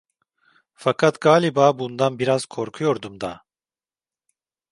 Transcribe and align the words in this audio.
Fakat 0.73 1.17
galiba 1.21 1.73
bundan 1.79 2.19
biraz 2.19 2.45
korkuyordum 2.45 3.21
da… 3.21 3.43